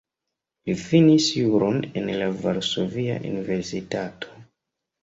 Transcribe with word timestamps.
Li 0.69 0.75
finis 0.83 1.27
juron 1.41 1.77
en 2.01 2.09
la 2.23 2.31
Varsovia 2.41 3.21
Universitato. 3.35 4.35